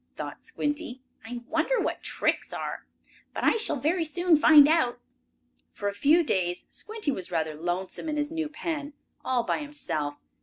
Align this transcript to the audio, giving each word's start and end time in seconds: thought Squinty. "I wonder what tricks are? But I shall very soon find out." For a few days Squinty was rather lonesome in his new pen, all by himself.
thought 0.15 0.43
Squinty. 0.43 1.03
"I 1.23 1.41
wonder 1.47 1.79
what 1.79 2.01
tricks 2.01 2.51
are? 2.53 2.87
But 3.35 3.43
I 3.43 3.57
shall 3.57 3.75
very 3.75 4.03
soon 4.03 4.35
find 4.35 4.67
out." 4.67 4.99
For 5.73 5.89
a 5.89 5.93
few 5.93 6.23
days 6.23 6.65
Squinty 6.71 7.11
was 7.11 7.29
rather 7.29 7.53
lonesome 7.53 8.09
in 8.09 8.17
his 8.17 8.31
new 8.31 8.49
pen, 8.49 8.93
all 9.23 9.43
by 9.43 9.59
himself. 9.59 10.15